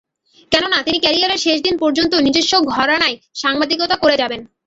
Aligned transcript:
কেননা, 0.51 0.77
তিনি 0.83 0.97
ক্যারিয়ারের 0.99 1.37
শেষ 1.37 1.57
দিন 1.61 1.75
পর্যন্ত 1.77 2.13
নিজস্ব 2.17 2.53
ঘরানায় 2.67 3.15
সাংবাদিকতা 3.35 3.95
করে 3.95 4.15
যাবেন। 4.17 4.41